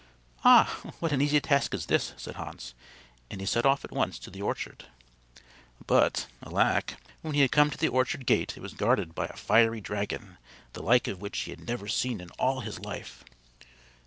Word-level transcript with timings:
"Ah, 0.43 0.79
what 0.99 1.11
an 1.11 1.21
easy 1.21 1.39
task 1.39 1.75
is 1.75 1.85
this," 1.85 2.13
said 2.17 2.33
Hans, 2.35 2.73
and 3.29 3.39
he 3.39 3.45
set 3.45 3.67
off 3.67 3.85
at 3.85 3.91
once 3.91 4.17
to 4.17 4.31
the 4.31 4.41
orchard. 4.41 4.85
But, 5.85 6.25
alack, 6.43 6.95
when 7.21 7.35
he 7.35 7.41
had 7.41 7.51
come 7.51 7.69
to 7.69 7.77
the 7.77 7.87
orchard 7.89 8.25
gate 8.25 8.57
it 8.57 8.61
was 8.61 8.73
guarded 8.73 9.13
by 9.13 9.27
a 9.27 9.37
fiery 9.37 9.79
dragon, 9.79 10.39
the 10.73 10.81
like 10.81 11.07
of 11.07 11.21
which 11.21 11.37
he 11.41 11.51
had 11.51 11.67
never 11.67 11.87
seen 11.87 12.19
in 12.19 12.31
all 12.39 12.61
his 12.61 12.79
life! 12.79 13.23